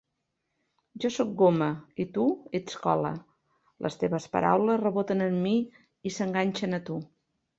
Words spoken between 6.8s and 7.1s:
tu.